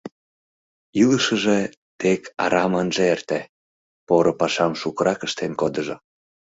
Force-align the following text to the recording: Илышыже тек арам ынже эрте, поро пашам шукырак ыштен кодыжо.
Илышыже 1.01 1.59
тек 1.99 2.21
арам 2.43 2.73
ынже 2.81 3.03
эрте, 3.13 3.39
поро 4.07 4.33
пашам 4.39 4.73
шукырак 4.81 5.19
ыштен 5.27 5.51
кодыжо. 5.61 5.95